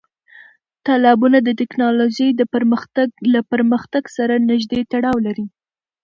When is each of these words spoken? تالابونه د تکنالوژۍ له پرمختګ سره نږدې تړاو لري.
تالابونه 0.85 1.37
د 1.43 1.49
تکنالوژۍ 1.61 2.29
له 3.33 3.39
پرمختګ 3.51 4.03
سره 4.17 4.33
نږدې 4.49 4.81
تړاو 4.91 5.17
لري. 5.25 5.45